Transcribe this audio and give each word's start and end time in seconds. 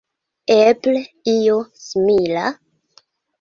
Eble 0.53 1.01
io 1.33 1.59
simila? 1.83 2.47